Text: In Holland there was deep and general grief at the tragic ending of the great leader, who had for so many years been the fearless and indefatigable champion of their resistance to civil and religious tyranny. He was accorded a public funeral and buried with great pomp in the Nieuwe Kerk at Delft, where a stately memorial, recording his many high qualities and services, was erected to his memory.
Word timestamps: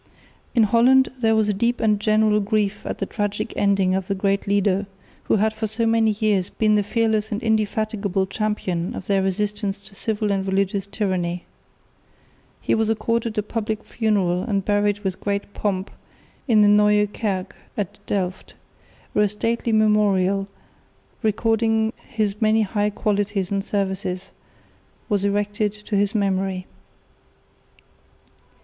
In 0.55 0.63
Holland 0.63 1.09
there 1.19 1.35
was 1.35 1.53
deep 1.53 1.79
and 1.79 1.99
general 1.99 2.39
grief 2.39 2.87
at 2.87 2.97
the 2.97 3.05
tragic 3.05 3.53
ending 3.55 3.93
of 3.93 4.07
the 4.07 4.15
great 4.15 4.47
leader, 4.47 4.87
who 5.25 5.35
had 5.35 5.53
for 5.53 5.67
so 5.67 5.85
many 5.85 6.09
years 6.09 6.49
been 6.49 6.73
the 6.73 6.81
fearless 6.81 7.31
and 7.31 7.39
indefatigable 7.43 8.25
champion 8.25 8.95
of 8.95 9.05
their 9.05 9.21
resistance 9.21 9.79
to 9.81 9.93
civil 9.93 10.31
and 10.31 10.47
religious 10.47 10.87
tyranny. 10.87 11.45
He 12.61 12.73
was 12.73 12.89
accorded 12.89 13.37
a 13.37 13.43
public 13.43 13.83
funeral 13.83 14.41
and 14.41 14.65
buried 14.65 15.01
with 15.01 15.21
great 15.21 15.53
pomp 15.53 15.91
in 16.47 16.61
the 16.63 16.67
Nieuwe 16.67 17.05
Kerk 17.13 17.55
at 17.77 18.03
Delft, 18.07 18.55
where 19.13 19.25
a 19.25 19.27
stately 19.27 19.71
memorial, 19.71 20.47
recording 21.21 21.93
his 22.09 22.41
many 22.41 22.63
high 22.63 22.89
qualities 22.89 23.51
and 23.51 23.63
services, 23.63 24.31
was 25.09 25.23
erected 25.23 25.71
to 25.73 25.95
his 25.95 26.15
memory. 26.15 26.65